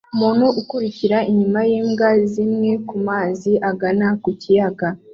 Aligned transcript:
Umuntu 0.13 0.45
akurikira 0.61 1.17
inyuma 1.29 1.59
yimbwa 1.69 2.09
zimwe 2.31 2.71
kumazi 2.87 3.51
agana 3.69 4.07
ku 4.21 4.29
kiyaga 4.41 4.87